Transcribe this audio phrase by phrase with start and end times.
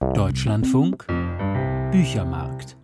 [0.00, 1.08] Deutschlandfunk
[1.90, 2.76] Büchermarkt.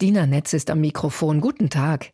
[0.00, 1.40] Dina Netz ist am Mikrofon.
[1.40, 2.10] Guten Tag.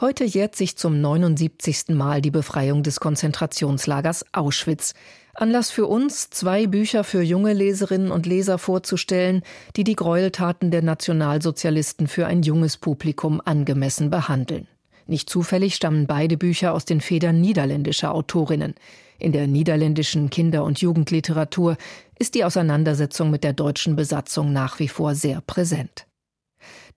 [0.00, 1.90] Heute jährt sich zum 79.
[1.90, 4.94] Mal die Befreiung des Konzentrationslagers Auschwitz.
[5.34, 9.42] Anlass für uns, zwei Bücher für junge Leserinnen und Leser vorzustellen,
[9.76, 14.66] die die Gräueltaten der Nationalsozialisten für ein junges Publikum angemessen behandeln.
[15.06, 18.74] Nicht zufällig stammen beide Bücher aus den Federn niederländischer Autorinnen.
[19.18, 21.76] In der niederländischen Kinder- und Jugendliteratur
[22.18, 26.06] ist die Auseinandersetzung mit der deutschen Besatzung nach wie vor sehr präsent.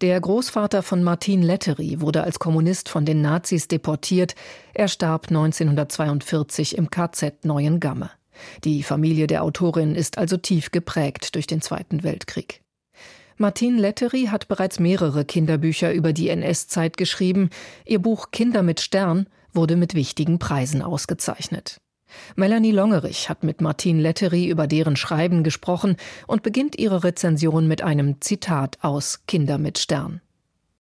[0.02, 4.36] Der Großvater von Martin Lettery wurde als Kommunist von den Nazis deportiert.
[4.74, 8.12] Er starb 1942 im KZ Neuengamme.
[8.64, 12.62] Die Familie der Autorin ist also tief geprägt durch den Zweiten Weltkrieg.
[13.40, 17.52] Martin Lettery hat bereits mehrere Kinderbücher über die NS-Zeit geschrieben.
[17.86, 21.80] Ihr Buch Kinder mit Stern wurde mit wichtigen Preisen ausgezeichnet.
[22.36, 27.84] Melanie Longerich hat mit Martin Lettery über deren Schreiben gesprochen und beginnt ihre Rezension mit
[27.84, 30.22] einem Zitat aus Kinder mit Stern.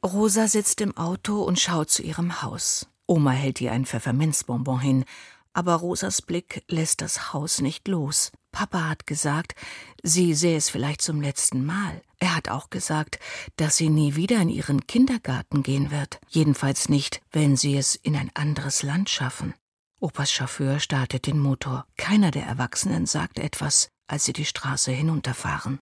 [0.05, 2.88] Rosa sitzt im Auto und schaut zu ihrem Haus.
[3.06, 5.05] Oma hält ihr ein Pfefferminzbonbon hin,
[5.53, 8.32] aber Rosas Blick lässt das Haus nicht los.
[8.53, 9.55] Papa hat gesagt,
[10.03, 12.03] sie sähe es vielleicht zum letzten Mal.
[12.19, 13.19] Er hat auch gesagt,
[13.56, 16.20] dass sie nie wieder in ihren Kindergarten gehen wird.
[16.29, 19.55] Jedenfalls nicht, wenn sie es in ein anderes Land schaffen.
[20.01, 21.87] Opas Chauffeur startet den Motor.
[21.97, 25.78] Keiner der Erwachsenen sagt etwas, als sie die Straße hinunterfahren.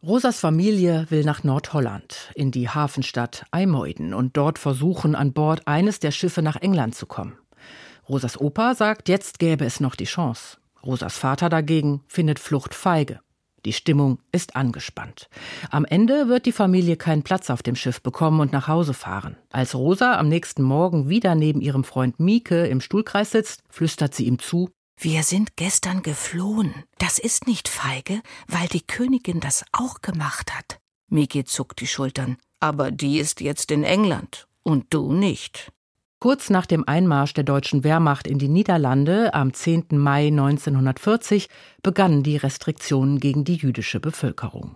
[0.00, 5.98] Rosas Familie will nach Nordholland, in die Hafenstadt Eimeuden und dort versuchen, an Bord eines
[5.98, 7.36] der Schiffe nach England zu kommen.
[8.08, 10.58] Rosas Opa sagt, jetzt gäbe es noch die Chance.
[10.82, 13.20] Rosas Vater dagegen findet Flucht feige.
[13.64, 15.28] Die Stimmung ist angespannt.
[15.70, 19.36] Am Ende wird die Familie keinen Platz auf dem Schiff bekommen und nach Hause fahren.
[19.50, 24.26] Als Rosa am nächsten Morgen wieder neben ihrem Freund Mieke im Stuhlkreis sitzt, flüstert sie
[24.26, 26.72] ihm zu Wir sind gestern geflohen.
[26.98, 30.78] Das ist nicht feige, weil die Königin das auch gemacht hat.
[31.08, 32.36] Mieke zuckt die Schultern.
[32.60, 35.72] Aber die ist jetzt in England und du nicht.
[36.20, 39.86] Kurz nach dem Einmarsch der deutschen Wehrmacht in die Niederlande am 10.
[39.92, 41.48] Mai 1940
[41.80, 44.74] begannen die Restriktionen gegen die jüdische Bevölkerung.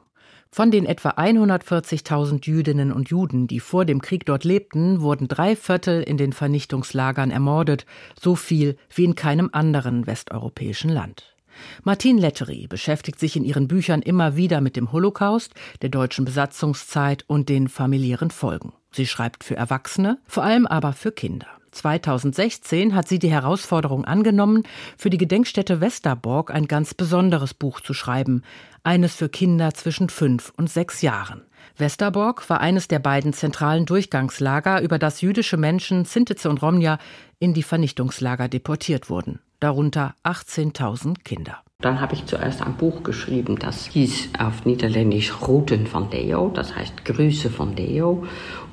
[0.52, 5.56] Von den etwa 140.000 Jüdinnen und Juden, die vor dem Krieg dort lebten, wurden drei
[5.56, 7.86] Viertel in den Vernichtungslagern ermordet,
[8.20, 11.34] so viel wie in keinem anderen westeuropäischen Land.
[11.82, 17.24] Martine Lettery beschäftigt sich in ihren Büchern immer wieder mit dem Holocaust, der deutschen Besatzungszeit
[17.26, 18.72] und den familiären Folgen.
[18.92, 21.46] Sie schreibt für Erwachsene, vor allem aber für Kinder.
[21.72, 24.62] 2016 hat sie die Herausforderung angenommen,
[24.96, 28.42] für die Gedenkstätte Westerborg ein ganz besonderes Buch zu schreiben,
[28.84, 31.42] eines für Kinder zwischen fünf und sechs Jahren.
[31.78, 36.98] Westerborg war eines der beiden zentralen Durchgangslager, über das jüdische Menschen Sintize und Romja
[37.38, 41.62] in die Vernichtungslager deportiert wurden, darunter 18.000 Kinder.
[41.82, 46.76] Dann habe ich zuerst ein Buch geschrieben, das hieß auf Niederländisch Routen von Leo, das
[46.76, 48.24] heißt Grüße von Leo.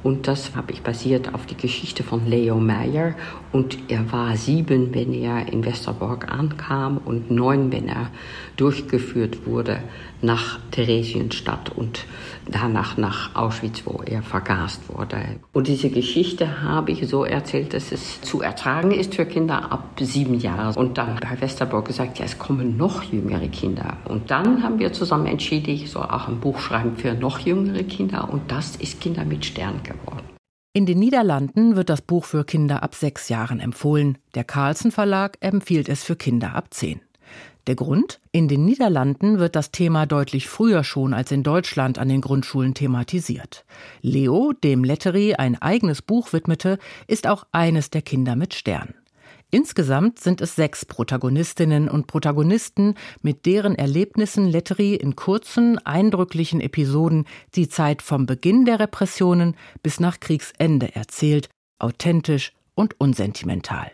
[0.02, 3.16] Und das habe ich basiert auf die Geschichte von Leo Meyer.
[3.52, 8.10] Und er war sieben, wenn er in Westerbork ankam und neun, wenn er
[8.56, 9.80] durchgeführt wurde
[10.22, 12.06] nach Theresienstadt und
[12.46, 15.18] danach nach Auschwitz, wo er vergast wurde.
[15.54, 19.98] Und diese Geschichte habe ich so erzählt, dass es zu ertragen ist für Kinder ab
[20.00, 20.76] sieben Jahren.
[20.76, 23.98] Und dann bei Westerbork gesagt, ja, es kommen noch jüngere Kinder.
[24.06, 27.84] Und dann haben wir zusammen entschieden, ich soll auch ein Buch schreiben für noch jüngere
[27.84, 28.30] Kinder.
[28.31, 30.25] Und das ist Kinder mit Stern geworden.
[30.73, 34.17] In den Niederlanden wird das Buch für Kinder ab sechs Jahren empfohlen.
[34.35, 37.01] Der Carlsen Verlag empfiehlt es für Kinder ab zehn.
[37.67, 38.19] Der Grund?
[38.31, 42.73] In den Niederlanden wird das Thema deutlich früher schon als in Deutschland an den Grundschulen
[42.73, 43.66] thematisiert.
[44.01, 48.95] Leo, dem Lettery ein eigenes Buch widmete, ist auch eines der Kinder mit Stern.
[49.51, 57.25] Insgesamt sind es sechs Protagonistinnen und Protagonisten, mit deren Erlebnissen Lettery in kurzen, eindrücklichen Episoden
[57.56, 63.91] die Zeit vom Beginn der Repressionen bis nach Kriegsende erzählt, authentisch und unsentimental.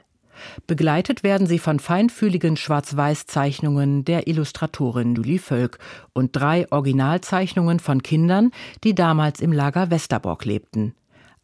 [0.68, 5.80] Begleitet werden sie von feinfühligen Schwarz-Weiß-Zeichnungen der Illustratorin Julie Völk
[6.14, 8.52] und drei Originalzeichnungen von Kindern,
[8.84, 10.94] die damals im Lager Westerbork lebten.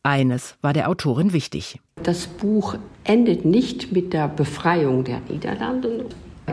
[0.04, 1.80] Eines war der Autorin wichtig.
[2.04, 6.06] Das Buch endet nicht mit der Befreiung der Niederlande,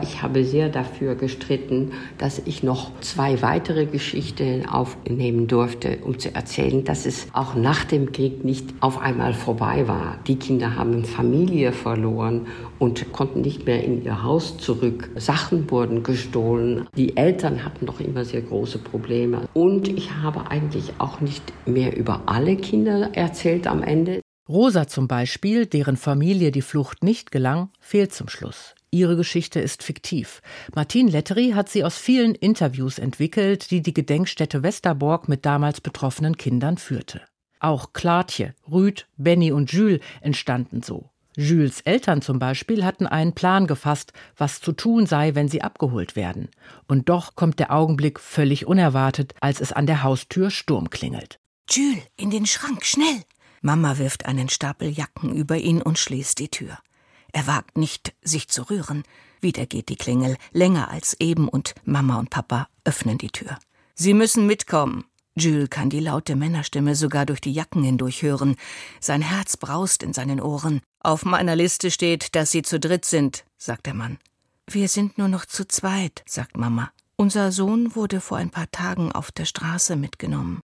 [0.02, 6.34] ich habe sehr dafür gestritten, dass ich noch zwei weitere Geschichten aufnehmen durfte, um zu
[6.34, 10.18] erzählen, dass es auch nach dem Krieg nicht auf einmal vorbei war.
[10.26, 12.46] Die Kinder haben Familie verloren
[12.78, 15.10] und konnten nicht mehr in ihr Haus zurück.
[15.16, 16.86] Sachen wurden gestohlen.
[16.96, 19.48] Die Eltern hatten noch immer sehr große Probleme.
[19.54, 24.20] Und ich habe eigentlich auch nicht mehr über alle Kinder erzählt am Ende.
[24.48, 28.74] Rosa zum Beispiel, deren Familie die Flucht nicht gelang, fehlt zum Schluss.
[28.90, 30.40] Ihre Geschichte ist fiktiv.
[30.74, 36.38] Martine Lettery hat sie aus vielen Interviews entwickelt, die die Gedenkstätte Westerborg mit damals betroffenen
[36.38, 37.20] Kindern führte.
[37.60, 41.10] Auch Klartje, Rüd, Benny und Jules entstanden so.
[41.36, 46.16] Jules Eltern zum Beispiel hatten einen Plan gefasst, was zu tun sei, wenn sie abgeholt
[46.16, 46.48] werden.
[46.88, 51.38] Und doch kommt der Augenblick völlig unerwartet, als es an der Haustür Sturm klingelt.
[51.70, 53.22] Jules, in den Schrank, schnell!
[53.60, 56.78] Mama wirft einen Stapel Jacken über ihn und schließt die Tür.
[57.32, 59.02] Er wagt nicht, sich zu rühren.
[59.40, 63.58] Wieder geht die Klingel, länger als eben, und Mama und Papa öffnen die Tür.
[63.94, 65.04] Sie müssen mitkommen.
[65.36, 68.56] Jules kann die laute Männerstimme sogar durch die Jacken hindurch hören.
[69.00, 70.80] Sein Herz braust in seinen Ohren.
[71.00, 74.18] Auf meiner Liste steht, dass Sie zu dritt sind, sagt der Mann.
[74.66, 76.90] Wir sind nur noch zu zweit, sagt Mama.
[77.16, 80.60] Unser Sohn wurde vor ein paar Tagen auf der Straße mitgenommen.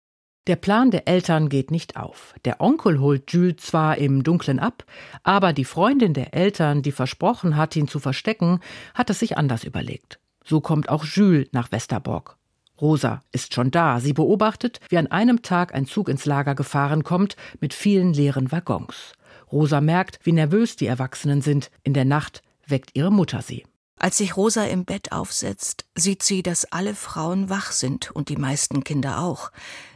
[0.47, 2.33] Der Plan der Eltern geht nicht auf.
[2.45, 4.85] Der Onkel holt Jules zwar im Dunkeln ab,
[5.21, 8.59] aber die Freundin der Eltern, die versprochen hat, ihn zu verstecken,
[8.95, 10.19] hat es sich anders überlegt.
[10.43, 12.37] So kommt auch Jules nach Westerborg.
[12.81, 13.99] Rosa ist schon da.
[13.99, 18.51] Sie beobachtet, wie an einem Tag ein Zug ins Lager gefahren kommt mit vielen leeren
[18.51, 19.13] Waggons.
[19.51, 21.69] Rosa merkt, wie nervös die Erwachsenen sind.
[21.83, 23.63] In der Nacht weckt ihre Mutter sie.
[24.03, 28.35] Als sich Rosa im Bett aufsetzt, sieht sie, dass alle Frauen wach sind und die
[28.35, 29.51] meisten Kinder auch.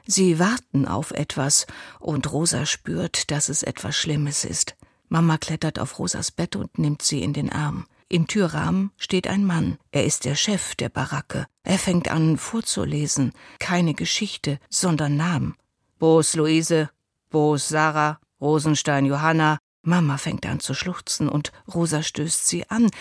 [0.06, 1.66] Sie warten auf etwas,
[2.00, 4.76] und Rosa spürt, dass es etwas Schlimmes ist.
[5.10, 7.88] Mama klettert auf Rosas Bett und nimmt sie in den Arm.
[8.08, 9.80] Im Türrahmen steht ein Mann.
[9.90, 11.48] Er ist der Chef der Baracke.
[11.64, 13.34] Er fängt an vorzulesen.
[13.58, 15.56] Keine Geschichte, sondern Namen.
[15.98, 16.92] Boos Luise,
[17.32, 19.58] Boos Sarah, Rosenstein Johanna.
[19.82, 22.92] Mama fängt an zu schluchzen und Rosa stößt sie an.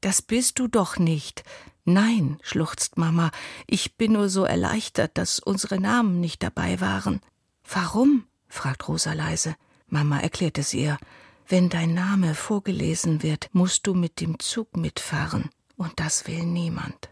[0.00, 1.42] Das bist du doch nicht.
[1.84, 3.30] Nein, schluchzt Mama,
[3.66, 7.20] ich bin nur so erleichtert, dass unsere Namen nicht dabei waren.
[7.70, 8.24] Warum?
[8.48, 9.56] fragt Rosa leise.
[9.86, 10.98] Mama erklärt es ihr.
[11.46, 15.50] Wenn dein Name vorgelesen wird, musst du mit dem Zug mitfahren.
[15.76, 17.07] Und das will niemand.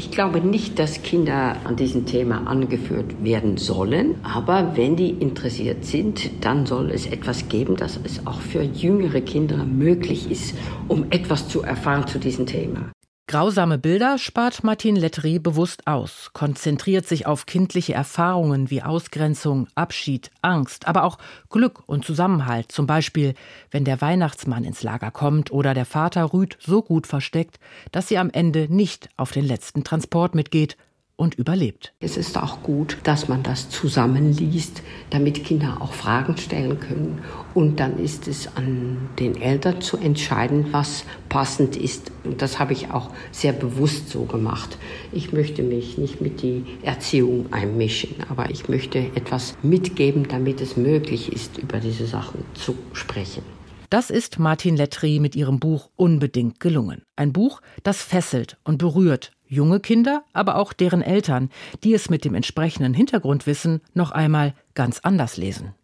[0.00, 5.84] Ich glaube nicht, dass Kinder an diesem Thema angeführt werden sollen, aber wenn die interessiert
[5.84, 10.54] sind, dann soll es etwas geben, dass es auch für jüngere Kinder möglich ist,
[10.88, 12.90] um etwas zu erfahren zu diesem Thema.
[13.30, 20.32] Grausame Bilder spart Martin Lettery bewusst aus, konzentriert sich auf kindliche Erfahrungen wie Ausgrenzung, Abschied,
[20.42, 21.16] Angst, aber auch
[21.48, 22.72] Glück und Zusammenhalt.
[22.72, 23.34] Zum Beispiel,
[23.70, 27.60] wenn der Weihnachtsmann ins Lager kommt oder der Vater Rüd so gut versteckt,
[27.92, 30.76] dass sie am Ende nicht auf den letzten Transport mitgeht,
[31.20, 31.92] und überlebt.
[32.00, 37.20] Es ist auch gut, dass man das zusammenliest, damit Kinder auch Fragen stellen können.
[37.52, 42.10] Und dann ist es an den Eltern zu entscheiden, was passend ist.
[42.24, 44.78] Und das habe ich auch sehr bewusst so gemacht.
[45.12, 50.78] Ich möchte mich nicht mit die Erziehung einmischen, aber ich möchte etwas mitgeben, damit es
[50.78, 53.42] möglich ist, über diese Sachen zu sprechen.
[53.90, 57.02] Das ist Martin Lettry mit ihrem Buch unbedingt gelungen.
[57.16, 61.50] Ein Buch, das fesselt und berührt junge Kinder, aber auch deren Eltern,
[61.84, 65.74] die es mit dem entsprechenden Hintergrundwissen noch einmal ganz anders lesen.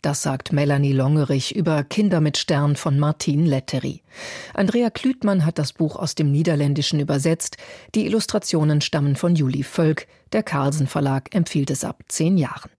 [0.00, 4.02] Das sagt Melanie Longerich über Kinder mit Stern von Martin Lettery.
[4.54, 7.56] Andrea Klütmann hat das Buch aus dem Niederländischen übersetzt.
[7.96, 10.06] Die Illustrationen stammen von Juli Völk.
[10.32, 12.70] Der Carlsen Verlag empfiehlt es ab zehn Jahren.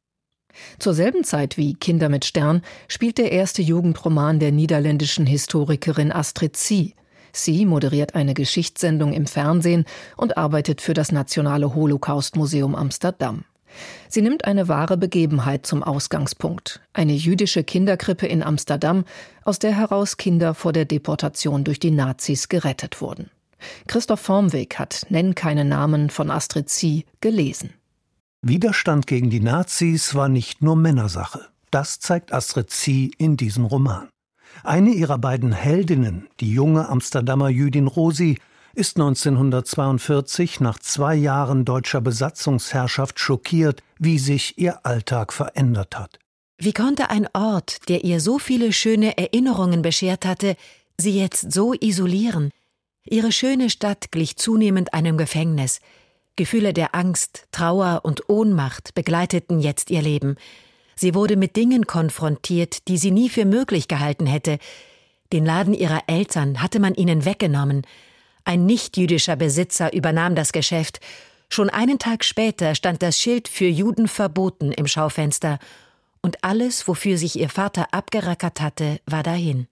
[0.80, 6.56] Zur selben Zeit wie Kinder mit Stern spielt der erste Jugendroman der niederländischen Historikerin Astrid
[6.56, 6.96] Sie.
[7.32, 9.86] Sie moderiert eine Geschichtssendung im Fernsehen
[10.18, 13.46] und arbeitet für das Nationale Holocaust-Museum Amsterdam.
[14.08, 16.82] Sie nimmt eine wahre Begebenheit zum Ausgangspunkt.
[16.94, 19.06] Eine jüdische Kinderkrippe in Amsterdam,
[19.44, 23.30] aus der heraus Kinder vor der Deportation durch die Nazis gerettet wurden.
[23.88, 27.74] Christoph Formweg hat Nenn keine Namen von Astrid Sie gelesen.
[28.42, 31.48] Widerstand gegen die Nazis war nicht nur Männersache.
[31.72, 34.08] Das zeigt Astrid Zieh in diesem Roman.
[34.64, 38.38] Eine ihrer beiden Heldinnen, die junge Amsterdamer Jüdin Rosi,
[38.76, 46.20] ist 1942 nach zwei Jahren deutscher Besatzungsherrschaft schockiert, wie sich ihr Alltag verändert hat.
[46.58, 50.56] Wie konnte ein Ort, der ihr so viele schöne Erinnerungen beschert hatte,
[50.98, 52.52] sie jetzt so isolieren?
[53.06, 55.80] Ihre schöne Stadt glich zunehmend einem Gefängnis.
[56.36, 60.36] Gefühle der Angst, Trauer und Ohnmacht begleiteten jetzt ihr Leben.
[61.00, 64.60] Sie wurde mit Dingen konfrontiert, die sie nie für möglich gehalten hätte.
[65.32, 67.84] Den Laden ihrer Eltern hatte man ihnen weggenommen.
[68.44, 71.00] Ein nichtjüdischer Besitzer übernahm das Geschäft.
[71.48, 75.60] Schon einen Tag später stand das Schild für Juden verboten im Schaufenster.
[76.22, 79.68] Und alles, wofür sich ihr Vater abgerackert hatte, war dahin.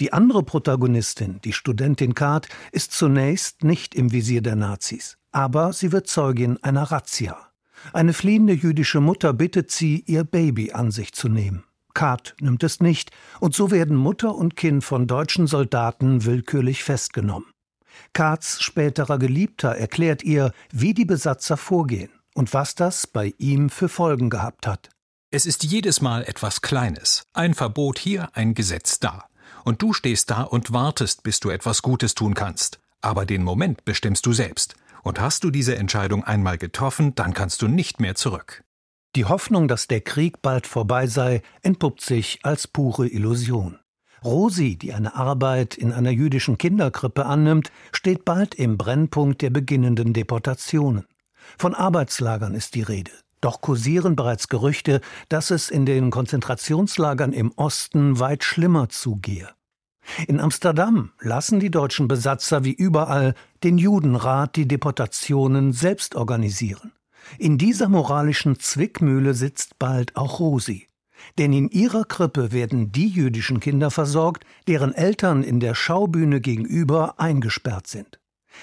[0.00, 5.18] Die andere Protagonistin, die Studentin Kart, ist zunächst nicht im Visier der Nazis.
[5.32, 7.51] Aber sie wird Zeugin einer Razzia.
[7.92, 11.64] Eine fliehende jüdische Mutter bittet sie, ihr Baby an sich zu nehmen.
[11.94, 13.10] Kat nimmt es nicht,
[13.40, 17.46] und so werden Mutter und Kind von deutschen Soldaten willkürlich festgenommen.
[18.12, 23.88] Karts späterer Geliebter erklärt ihr, wie die Besatzer vorgehen und was das bei ihm für
[23.88, 24.88] Folgen gehabt hat.
[25.30, 27.24] Es ist jedes Mal etwas Kleines.
[27.32, 29.24] Ein Verbot hier, ein Gesetz da.
[29.64, 32.80] Und du stehst da und wartest, bis du etwas Gutes tun kannst.
[33.00, 34.74] Aber den Moment bestimmst du selbst.
[35.02, 38.64] Und hast du diese Entscheidung einmal getroffen, dann kannst du nicht mehr zurück.
[39.14, 43.78] Die Hoffnung, dass der Krieg bald vorbei sei, entpuppt sich als pure Illusion.
[44.24, 50.12] Rosi, die eine Arbeit in einer jüdischen Kinderkrippe annimmt, steht bald im Brennpunkt der beginnenden
[50.12, 51.06] Deportationen.
[51.58, 53.10] Von Arbeitslagern ist die Rede.
[53.40, 59.48] Doch kursieren bereits Gerüchte, dass es in den Konzentrationslagern im Osten weit schlimmer zugehe.
[60.26, 66.92] In Amsterdam lassen die deutschen Besatzer wie überall den Judenrat die Deportationen selbst organisieren.
[67.38, 70.88] In dieser moralischen Zwickmühle sitzt bald auch Rosi.
[71.38, 77.20] Denn in ihrer Krippe werden die jüdischen Kinder versorgt, deren Eltern in der Schaubühne gegenüber
[77.20, 78.18] eingesperrt sind.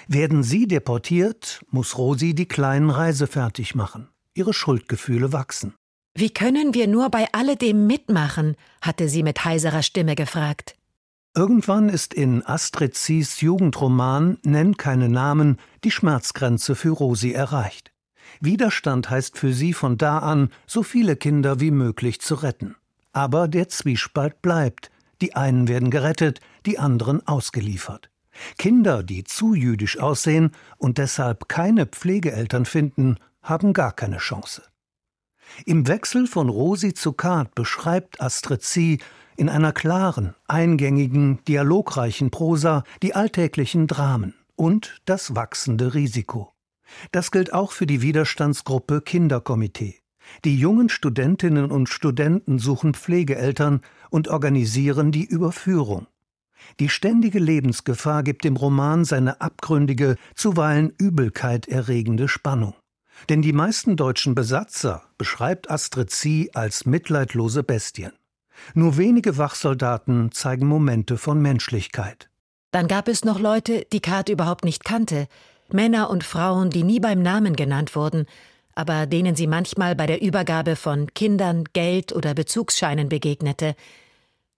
[0.08, 4.10] Werden sie deportiert, muss Rosi die kleinen Reise fertig machen.
[4.34, 5.74] Ihre Schuldgefühle wachsen.
[6.16, 8.56] Wie können wir nur bei alledem mitmachen?
[8.82, 10.76] hatte sie mit heiserer Stimme gefragt.
[11.36, 17.92] Irgendwann ist in Astrid Zies Jugendroman Nenn keine Namen die Schmerzgrenze für Rosi erreicht.
[18.42, 22.76] Widerstand heißt für sie von da an, so viele Kinder wie möglich zu retten.
[23.12, 24.92] Aber der Zwiespalt bleibt.
[25.22, 28.10] Die einen werden gerettet, die anderen ausgeliefert.
[28.58, 34.64] Kinder, die zu jüdisch aussehen und deshalb keine Pflegeeltern finden, haben gar keine Chance.
[35.66, 39.00] Im Wechsel von Rosi zu Kart beschreibt Astrid Sie
[39.40, 46.52] in einer klaren, eingängigen, dialogreichen Prosa die alltäglichen Dramen und das wachsende Risiko.
[47.14, 49.96] Das gilt auch für die Widerstandsgruppe Kinderkomitee.
[50.44, 56.08] Die jungen Studentinnen und Studenten suchen Pflegeeltern und organisieren die Überführung.
[56.82, 62.76] Die ständige Lebensgefahr gibt dem Roman seine abgründige, zuweilen Übelkeit erregende Spannung.
[63.30, 68.12] Denn die meisten deutschen Besatzer beschreibt Astrid Sie als mitleidlose Bestien.
[68.74, 72.30] Nur wenige Wachsoldaten zeigen Momente von Menschlichkeit.
[72.72, 75.28] Dann gab es noch Leute, die Kart überhaupt nicht kannte,
[75.72, 78.26] Männer und Frauen, die nie beim Namen genannt wurden,
[78.76, 83.76] aber denen sie manchmal bei der Übergabe von Kindern, Geld oder Bezugsscheinen begegnete.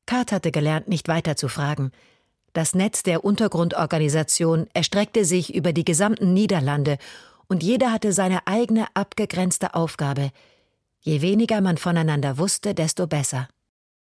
[0.05, 1.91] Kart hatte gelernt, nicht weiter zu fragen.
[2.53, 6.98] Das Netz der Untergrundorganisation erstreckte sich über die gesamten Niederlande
[7.48, 10.31] und jeder hatte seine eigene abgegrenzte Aufgabe.
[11.00, 13.48] Je weniger man voneinander wusste, desto besser.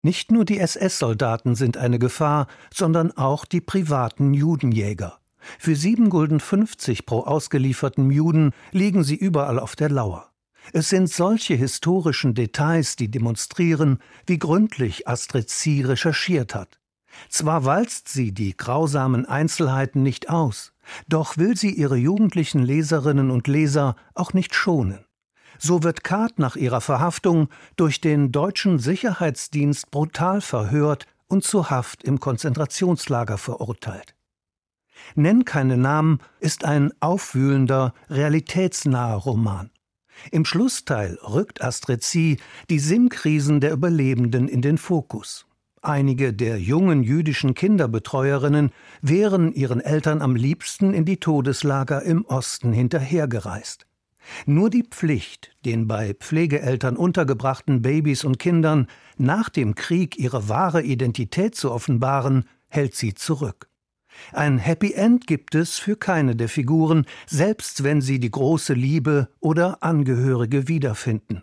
[0.08, 5.18] Nicht nur die SS-Soldaten sind eine Gefahr, sondern auch die privaten Judenjäger.
[5.58, 10.30] Für sieben Gulden fünfzig pro ausgelieferten Juden liegen sie überall auf der Lauer.
[10.72, 16.80] Es sind solche historischen Details, die demonstrieren, wie gründlich Astrid Sie recherchiert hat.
[17.28, 20.72] Zwar walzt sie die grausamen Einzelheiten nicht aus,
[21.06, 25.04] doch will sie ihre jugendlichen Leserinnen und Leser auch nicht schonen.
[25.58, 32.04] So wird Kart nach ihrer Verhaftung durch den deutschen Sicherheitsdienst brutal verhört und zu Haft
[32.04, 34.14] im Konzentrationslager verurteilt.
[35.14, 39.70] Nenn keine Namen ist ein aufwühlender, realitätsnaher Roman.
[40.32, 42.38] Im Schlussteil rückt Astrid Sie
[42.70, 45.46] die Sinnkrisen der Überlebenden in den Fokus.
[45.80, 52.72] Einige der jungen jüdischen Kinderbetreuerinnen wären ihren Eltern am liebsten in die Todeslager im Osten
[52.72, 53.87] hinterhergereist.
[54.46, 60.82] Nur die Pflicht, den bei Pflegeeltern untergebrachten Babys und Kindern nach dem Krieg ihre wahre
[60.82, 63.68] Identität zu offenbaren, hält sie zurück.
[64.32, 69.28] Ein Happy End gibt es für keine der Figuren, selbst wenn sie die große Liebe
[69.40, 71.42] oder Angehörige wiederfinden.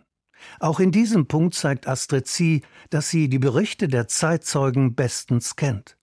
[0.60, 5.98] Auch in diesem Punkt zeigt Astrid Sie, dass sie die Berichte der Zeitzeugen bestens kennt.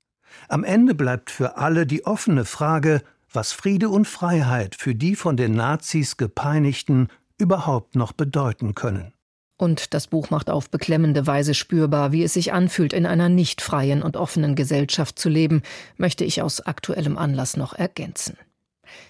[0.48, 3.02] Am Ende bleibt für alle die offene Frage,
[3.34, 7.08] was Friede und Freiheit für die von den Nazis gepeinigten
[7.38, 9.12] überhaupt noch bedeuten können.
[9.56, 13.60] Und das Buch macht auf beklemmende Weise spürbar, wie es sich anfühlt, in einer nicht
[13.60, 15.62] freien und offenen Gesellschaft zu leben,
[15.96, 18.36] möchte ich aus aktuellem Anlass noch ergänzen.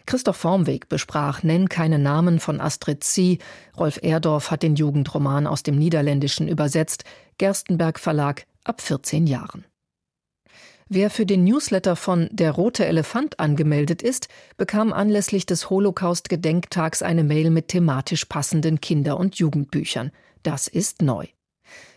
[0.07, 3.39] Christoph Formweg besprach Nenn keine Namen von Astrid Sie.
[3.79, 7.05] Rolf Erdorf hat den Jugendroman aus dem Niederländischen übersetzt.
[7.39, 9.65] Gerstenberg Verlag ab 14 Jahren.
[10.95, 17.25] Wer für den Newsletter von Der rote Elefant angemeldet ist, bekam anlässlich des Holocaust-Gedenktags eine
[17.25, 20.11] Mail mit thematisch passenden Kinder- und Jugendbüchern.
[20.43, 21.29] Das ist neu.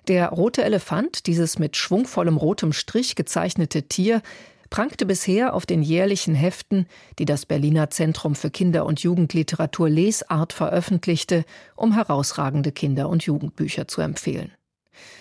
[0.07, 4.21] Der rote Elefant, dieses mit schwungvollem rotem Strich gezeichnete Tier,
[4.69, 6.87] prangte bisher auf den jährlichen Heften,
[7.19, 11.43] die das Berliner Zentrum für Kinder- und Jugendliteratur Lesart veröffentlichte,
[11.75, 14.53] um herausragende Kinder- und Jugendbücher zu empfehlen.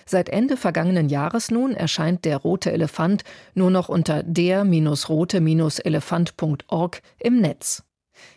[0.07, 7.83] Seit Ende vergangenen Jahres nun erscheint der Rote Elefant nur noch unter der-rote-elefant.org im Netz.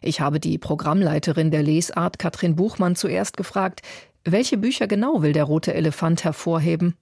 [0.01, 3.81] Ich habe die Programmleiterin der Lesart Katrin Buchmann zuerst gefragt,
[4.23, 6.95] welche Bücher genau will der Rote Elefant hervorheben?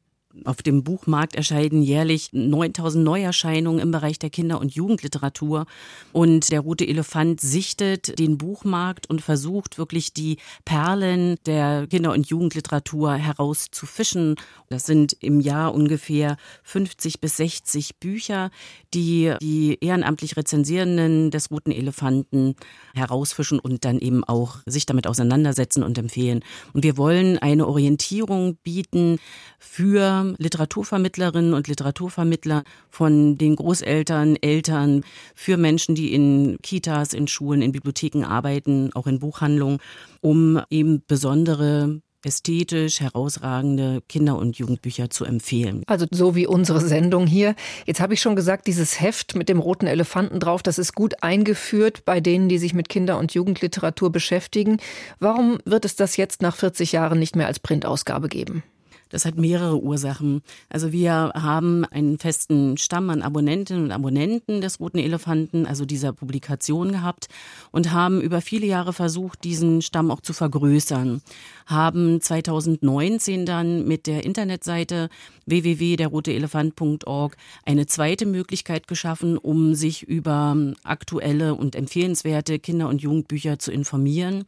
[0.44, 5.66] Auf dem Buchmarkt erscheinen jährlich 9000 Neuerscheinungen im Bereich der Kinder- und Jugendliteratur.
[6.12, 12.28] Und der Rote Elefant sichtet den Buchmarkt und versucht wirklich die Perlen der Kinder- und
[12.28, 14.36] Jugendliteratur herauszufischen.
[14.70, 18.52] Das sind im Jahr ungefähr 50 bis 60 Bücher,
[18.94, 22.56] die die ehrenamtlich Rezensierenden des Roten Elefanten
[22.94, 26.44] herausfischen und dann eben auch sich damit auseinandersetzen und empfehlen.
[26.74, 29.20] Und wir wollen eine Orientierung bieten
[29.60, 35.04] für Literaturvermittlerinnen und Literaturvermittler von den Großeltern, Eltern,
[35.36, 39.80] für Menschen, die in Kitas, in Schulen, in Bibliotheken arbeiten, auch in Buchhandlungen,
[40.22, 45.84] um eben besondere ästhetisch herausragende Kinder- und Jugendbücher zu empfehlen.
[45.88, 47.56] Also so wie unsere Sendung hier.
[47.86, 51.22] Jetzt habe ich schon gesagt, dieses Heft mit dem roten Elefanten drauf, das ist gut
[51.22, 54.78] eingeführt bei denen, die sich mit Kinder- und Jugendliteratur beschäftigen.
[55.20, 58.64] Warum wird es das jetzt nach 40 Jahren nicht mehr als Printausgabe geben?
[59.10, 60.42] Das hat mehrere Ursachen.
[60.70, 66.12] Also wir haben einen festen Stamm an Abonnentinnen und Abonnenten des Roten Elefanten, also dieser
[66.12, 67.28] Publikation gehabt
[67.72, 71.22] und haben über viele Jahre versucht, diesen Stamm auch zu vergrößern.
[71.66, 75.10] Haben 2019 dann mit der Internetseite
[75.46, 83.72] www.derroteelefant.org eine zweite Möglichkeit geschaffen, um sich über aktuelle und empfehlenswerte Kinder- und Jugendbücher zu
[83.72, 84.46] informieren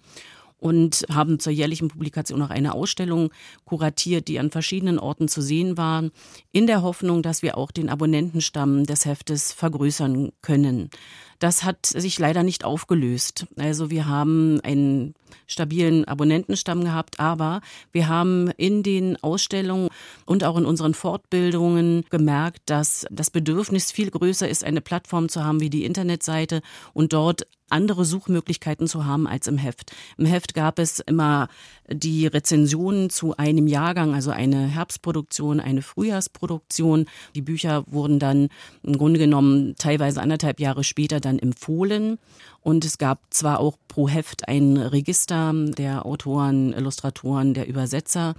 [0.59, 3.31] und haben zur jährlichen Publikation auch eine Ausstellung
[3.65, 6.09] kuratiert, die an verschiedenen Orten zu sehen war,
[6.51, 10.89] in der Hoffnung, dass wir auch den Abonnentenstamm des Heftes vergrößern können.
[11.39, 13.45] Das hat sich leider nicht aufgelöst.
[13.57, 15.13] Also wir haben einen
[15.45, 19.89] stabilen Abonnentenstamm gehabt, aber wir haben in den Ausstellungen
[20.25, 25.43] und auch in unseren Fortbildungen gemerkt, dass das Bedürfnis viel größer ist, eine Plattform zu
[25.43, 26.61] haben wie die Internetseite
[26.93, 29.91] und dort andere Suchmöglichkeiten zu haben als im Heft.
[30.17, 31.49] Im Heft gab es immer
[31.89, 37.07] die Rezensionen zu einem Jahrgang, also eine Herbstproduktion, eine Frühjahrsproduktion.
[37.35, 38.49] Die Bücher wurden dann
[38.83, 42.17] im Grunde genommen teilweise anderthalb Jahre später dann empfohlen.
[42.61, 48.35] Und es gab zwar auch pro Heft ein Register der Autoren, Illustratoren, der Übersetzer,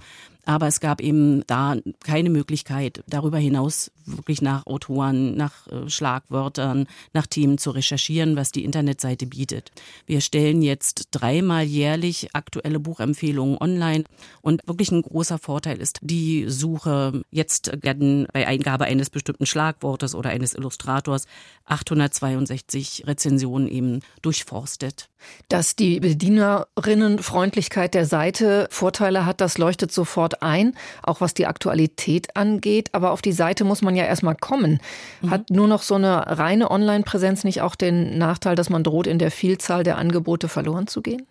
[0.49, 6.87] aber es gab eben da keine Möglichkeit, darüber hinaus wirklich nach Autoren, nach äh, Schlagwörtern,
[7.13, 9.71] nach Themen zu recherchieren, was die Internetseite bietet.
[10.07, 14.05] Wir stellen jetzt dreimal jährlich aktuelle Buchempfehlungen online
[14.41, 17.21] und wirklich ein großer Vorteil ist die Suche.
[17.29, 21.27] Jetzt werden bei Eingabe eines bestimmten Schlagwortes oder eines Illustrators
[21.65, 25.09] 862 Rezensionen eben durchforstet.
[25.47, 32.35] Dass die Bedienerinnenfreundlichkeit der Seite Vorteile hat, das leuchtet sofort ein, auch was die Aktualität
[32.35, 32.89] angeht.
[32.93, 34.79] Aber auf die Seite muss man ja erstmal kommen.
[35.21, 35.29] Mhm.
[35.29, 39.19] Hat nur noch so eine reine Online-Präsenz nicht auch den Nachteil, dass man droht, in
[39.19, 41.25] der Vielzahl der Angebote verloren zu gehen?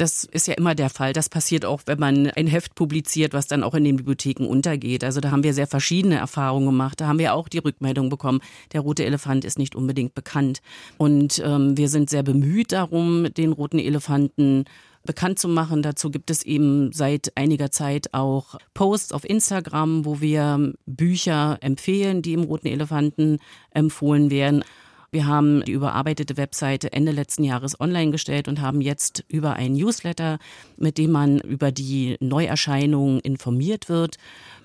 [0.00, 1.12] Das ist ja immer der Fall.
[1.12, 5.04] Das passiert auch, wenn man ein Heft publiziert, was dann auch in den Bibliotheken untergeht.
[5.04, 7.02] Also da haben wir sehr verschiedene Erfahrungen gemacht.
[7.02, 8.40] Da haben wir auch die Rückmeldung bekommen,
[8.72, 10.62] der rote Elefant ist nicht unbedingt bekannt.
[10.96, 14.64] Und ähm, wir sind sehr bemüht darum, den roten Elefanten
[15.04, 15.82] bekannt zu machen.
[15.82, 22.22] Dazu gibt es eben seit einiger Zeit auch Posts auf Instagram, wo wir Bücher empfehlen,
[22.22, 23.38] die im Roten Elefanten
[23.72, 24.64] empfohlen werden.
[25.12, 29.74] Wir haben die überarbeitete Webseite Ende letzten Jahres online gestellt und haben jetzt über einen
[29.74, 30.38] Newsletter,
[30.76, 34.18] mit dem man über die Neuerscheinungen informiert wird,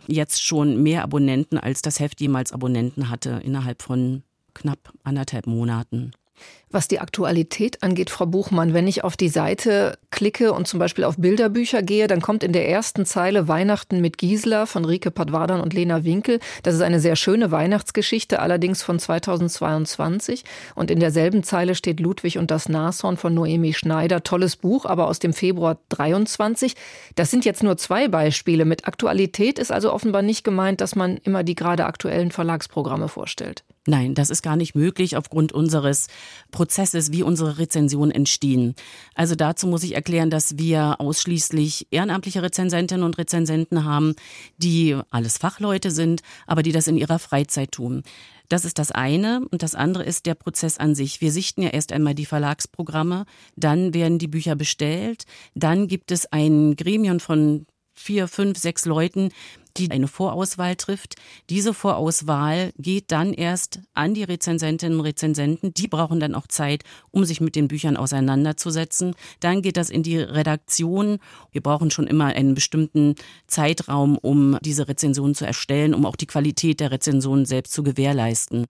[0.05, 4.21] jetzt schon mehr Abonnenten, als das Heft jemals Abonnenten hatte, innerhalb von
[4.53, 6.11] knapp anderthalb Monaten.
[6.75, 11.05] Was die Aktualität angeht, Frau Buchmann, wenn ich auf die Seite klicke und zum Beispiel
[11.05, 15.61] auf Bilderbücher gehe, dann kommt in der ersten Zeile Weihnachten mit Gisela von Rike Padwadan
[15.61, 16.41] und Lena Winkel.
[16.63, 20.43] Das ist eine sehr schöne Weihnachtsgeschichte, allerdings von 2022.
[20.75, 24.21] Und in derselben Zeile steht Ludwig und das Nashorn von Noemi Schneider.
[24.23, 26.75] Tolles Buch, aber aus dem Februar 23.
[27.15, 28.65] Das sind jetzt nur zwei Beispiele.
[28.65, 33.63] Mit Aktualität ist also offenbar nicht gemeint, dass man immer die gerade aktuellen Verlagsprogramme vorstellt.
[33.87, 36.07] Nein, das ist gar nicht möglich aufgrund unseres
[36.65, 38.73] Prozesses, wie unsere Rezensionen entstehen.
[39.13, 44.15] Also dazu muss ich erklären, dass wir ausschließlich ehrenamtliche Rezensentinnen und Rezensenten haben,
[44.57, 48.01] die alles Fachleute sind, aber die das in ihrer Freizeit tun.
[48.49, 49.41] Das ist das eine.
[49.51, 51.21] Und das andere ist der Prozess an sich.
[51.21, 53.25] Wir sichten ja erst einmal die Verlagsprogramme,
[53.55, 59.29] dann werden die Bücher bestellt, dann gibt es ein Gremium von vier, fünf, sechs Leuten,
[59.77, 61.15] die eine Vorauswahl trifft.
[61.49, 65.73] Diese Vorauswahl geht dann erst an die Rezensentinnen und Rezensenten.
[65.73, 69.15] Die brauchen dann auch Zeit, um sich mit den Büchern auseinanderzusetzen.
[69.39, 71.19] Dann geht das in die Redaktion.
[71.51, 73.15] Wir brauchen schon immer einen bestimmten
[73.47, 78.65] Zeitraum, um diese Rezensionen zu erstellen, um auch die Qualität der Rezensionen selbst zu gewährleisten.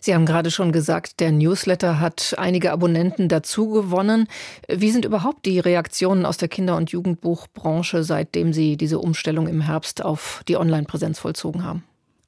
[0.00, 4.28] Sie haben gerade schon gesagt, der Newsletter hat einige Abonnenten dazu gewonnen.
[4.68, 9.60] Wie sind überhaupt die Reaktionen aus der Kinder- und Jugendbuchbranche, seitdem Sie diese Umstellung im
[9.60, 11.84] Herbst auf die Online-Präsenz vollzogen haben?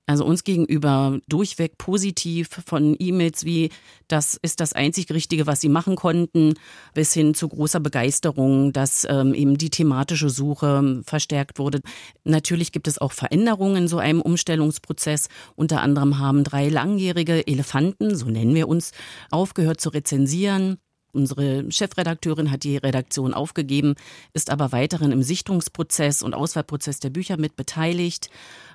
[0.09, 3.71] Also uns gegenüber durchweg positiv von E-Mails wie,
[4.07, 6.55] das ist das einzig Richtige, was sie machen konnten,
[6.95, 11.81] bis hin zu großer Begeisterung, dass ähm, eben die thematische Suche verstärkt wurde.
[12.23, 15.29] Natürlich gibt es auch Veränderungen in so einem Umstellungsprozess.
[15.57, 18.93] Unter anderem haben drei langjährige Elefanten, so nennen wir uns,
[19.33, 20.79] aufgehört zu rezensieren.
[21.17, 23.95] Unsere Chefredakteurin hat die Redaktion aufgegeben,
[24.35, 28.29] ist aber weiterhin im Sichtungsprozess und Auswahlprozess der Bücher mit beteiligt.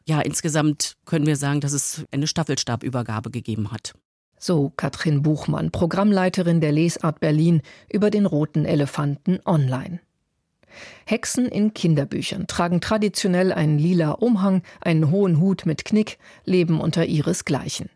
[0.08, 3.94] Ja, insgesamt können wir sagen, dass es eine Staffelstabübergabe gegeben hat.
[4.40, 7.62] So Katrin Buchmann, Programmleiterin der Lesart Berlin
[7.94, 10.00] über den roten Elefanten online.
[11.06, 17.06] Hexen in Kinderbüchern tragen traditionell einen lila Umhang, einen hohen Hut mit Knick, leben unter
[17.06, 17.92] ihresgleichen.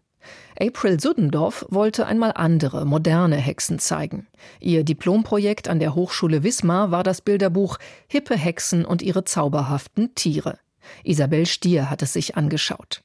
[0.59, 4.27] April Suddendorf wollte einmal andere, moderne Hexen zeigen.
[4.59, 10.57] Ihr Diplomprojekt an der Hochschule Wismar war das Bilderbuch Hippe Hexen und ihre zauberhaften Tiere.
[11.03, 13.01] Isabel Stier hat es sich angeschaut.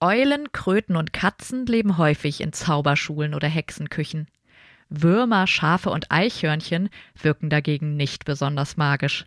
[0.00, 4.28] Eulen, Kröten und Katzen leben häufig in Zauberschulen oder Hexenküchen.
[4.88, 6.88] Würmer, Schafe und Eichhörnchen
[7.20, 9.26] wirken dagegen nicht besonders magisch.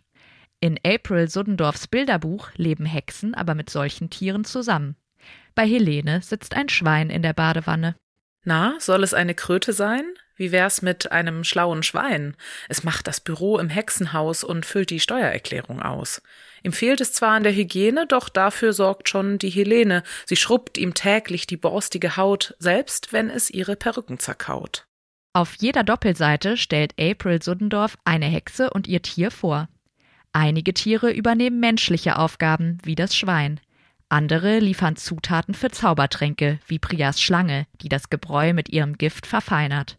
[0.60, 4.96] In April Suddendorfs Bilderbuch leben Hexen aber mit solchen Tieren zusammen.
[5.54, 7.96] Bei Helene sitzt ein Schwein in der Badewanne.
[8.44, 10.04] Na, soll es eine Kröte sein?
[10.34, 12.36] Wie wär's mit einem schlauen Schwein?
[12.68, 16.22] Es macht das Büro im Hexenhaus und füllt die Steuererklärung aus.
[16.62, 20.02] Ihm fehlt es zwar an der Hygiene, doch dafür sorgt schon die Helene.
[20.26, 24.86] Sie schrubbt ihm täglich die borstige Haut, selbst wenn es ihre Perücken zerkaut.
[25.34, 29.68] Auf jeder Doppelseite stellt April Suddendorf eine Hexe und ihr Tier vor.
[30.32, 33.60] Einige Tiere übernehmen menschliche Aufgaben, wie das Schwein.
[34.12, 39.98] Andere liefern Zutaten für Zaubertränke, wie Prias Schlange, die das Gebräu mit ihrem Gift verfeinert.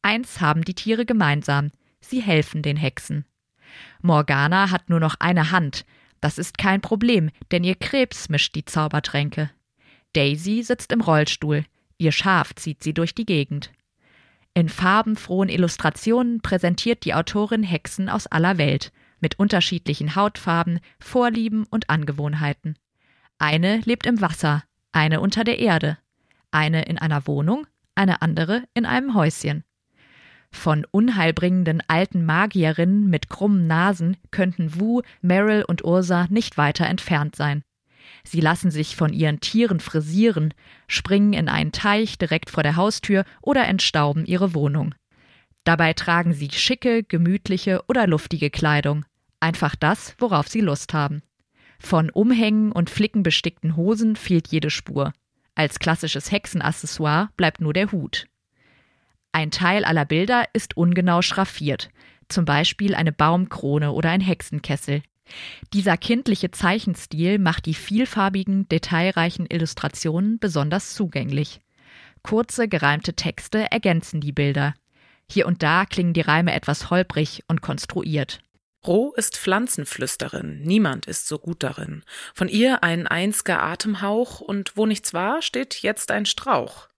[0.00, 3.26] Eins haben die Tiere gemeinsam, sie helfen den Hexen.
[4.00, 5.84] Morgana hat nur noch eine Hand,
[6.22, 9.50] das ist kein Problem, denn ihr Krebs mischt die Zaubertränke.
[10.14, 11.66] Daisy sitzt im Rollstuhl,
[11.98, 13.72] ihr Schaf zieht sie durch die Gegend.
[14.54, 21.90] In farbenfrohen Illustrationen präsentiert die Autorin Hexen aus aller Welt, mit unterschiedlichen Hautfarben, Vorlieben und
[21.90, 22.78] Angewohnheiten.
[23.38, 25.98] Eine lebt im Wasser, eine unter der Erde,
[26.50, 29.64] eine in einer Wohnung, eine andere in einem Häuschen.
[30.50, 37.36] Von unheilbringenden alten Magierinnen mit krummen Nasen könnten Wu, Meryl und Ursa nicht weiter entfernt
[37.36, 37.62] sein.
[38.24, 40.54] Sie lassen sich von ihren Tieren frisieren,
[40.88, 44.94] springen in einen Teich direkt vor der Haustür oder entstauben ihre Wohnung.
[45.64, 49.04] Dabei tragen sie schicke, gemütliche oder luftige Kleidung.
[49.38, 51.22] Einfach das, worauf sie Lust haben.
[51.78, 55.12] Von Umhängen und flickenbestickten Hosen fehlt jede Spur.
[55.54, 58.26] Als klassisches Hexenaccessoire bleibt nur der Hut.
[59.32, 61.90] Ein Teil aller Bilder ist ungenau schraffiert,
[62.28, 65.02] zum Beispiel eine Baumkrone oder ein Hexenkessel.
[65.72, 71.60] Dieser kindliche Zeichenstil macht die vielfarbigen, detailreichen Illustrationen besonders zugänglich.
[72.22, 74.74] Kurze, gereimte Texte ergänzen die Bilder.
[75.30, 78.40] Hier und da klingen die Reime etwas holprig und konstruiert.
[78.86, 82.04] Roh ist Pflanzenflüsterin, niemand ist so gut darin.
[82.34, 86.88] Von ihr ein einziger Atemhauch, und wo nichts war, steht jetzt ein Strauch.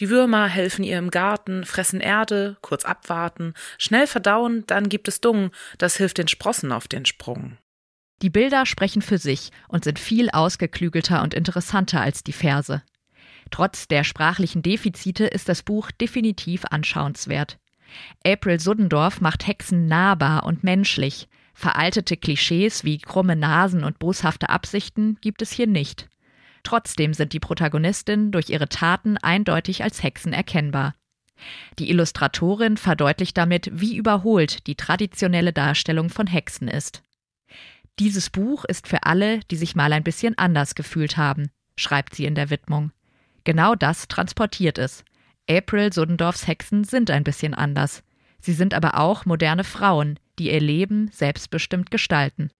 [0.00, 5.20] Die Würmer helfen ihr im Garten, fressen Erde, kurz abwarten, schnell verdauen, dann gibt es
[5.20, 7.56] Dung, das hilft den Sprossen auf den Sprung.
[8.22, 12.82] Die Bilder sprechen für sich und sind viel ausgeklügelter und interessanter als die Verse.
[13.50, 17.58] Trotz der sprachlichen Defizite ist das Buch definitiv anschauenswert.
[18.24, 21.28] April Suddendorf macht Hexen nahbar und menschlich.
[21.54, 26.08] Veraltete Klischees wie krumme Nasen und boshafte Absichten gibt es hier nicht.
[26.62, 30.94] Trotzdem sind die Protagonistinnen durch ihre Taten eindeutig als Hexen erkennbar.
[31.78, 37.02] Die Illustratorin verdeutlicht damit, wie überholt die traditionelle Darstellung von Hexen ist.
[37.98, 42.24] Dieses Buch ist für alle, die sich mal ein bisschen anders gefühlt haben, schreibt sie
[42.24, 42.92] in der Widmung.
[43.44, 45.04] Genau das transportiert es.
[45.50, 48.04] April Suddendorfs Hexen sind ein bisschen anders.
[48.40, 52.50] Sie sind aber auch moderne Frauen, die ihr Leben selbstbestimmt gestalten.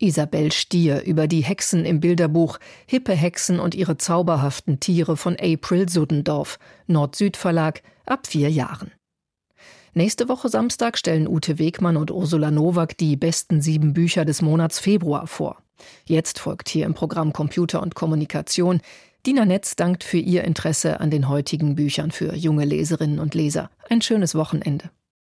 [0.00, 5.88] Isabel Stier über die Hexen im Bilderbuch Hippe Hexen und ihre zauberhaften Tiere von April
[5.88, 8.90] Suddendorf, Nord-Süd Verlag, ab vier Jahren.
[9.92, 14.80] Nächste Woche Samstag stellen Ute Wegmann und Ursula Nowak die besten sieben Bücher des Monats
[14.80, 15.62] Februar vor.
[16.06, 18.80] Jetzt folgt hier im Programm Computer und Kommunikation.
[19.26, 23.70] Dina Netz dankt für ihr Interesse an den heutigen Büchern für junge Leserinnen und Leser.
[23.88, 24.90] Ein schönes Wochenende.